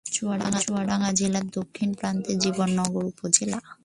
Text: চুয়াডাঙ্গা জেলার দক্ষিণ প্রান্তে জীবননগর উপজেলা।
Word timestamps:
চুয়াডাঙ্গা 0.63 1.11
জেলার 1.19 1.45
দক্ষিণ 1.57 1.89
প্রান্তে 1.93 2.31
জীবননগর 2.43 3.03
উপজেলা। 3.11 3.57